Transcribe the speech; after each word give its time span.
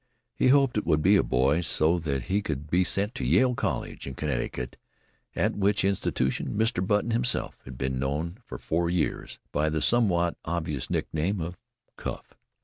He 0.33 0.47
hoped 0.47 0.79
it 0.79 0.85
would 0.87 1.03
be 1.03 1.15
a 1.15 1.21
boy 1.21 1.61
so 1.61 1.99
that 1.99 2.23
he 2.23 2.41
could 2.41 2.71
be 2.71 2.83
sent 2.83 3.13
to 3.13 3.23
Yale 3.23 3.53
College 3.53 4.07
in 4.07 4.15
Connecticut, 4.15 4.75
at 5.35 5.55
which 5.55 5.85
institution 5.85 6.57
Mr. 6.57 6.83
Button 6.87 7.11
himself 7.11 7.55
had 7.65 7.77
been 7.77 7.99
known 7.99 8.39
for 8.43 8.57
four 8.57 8.89
years 8.89 9.37
by 9.51 9.69
the 9.69 9.79
somewhat 9.79 10.37
obvious 10.43 10.89
nickname 10.89 11.39
of 11.39 11.55
"Cuff." 11.97 12.33